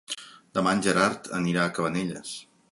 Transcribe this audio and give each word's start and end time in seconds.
Demà 0.59 0.73
en 0.77 0.81
Gerard 0.87 1.29
anirà 1.43 1.67
a 1.69 1.77
Cabanelles. 1.79 2.37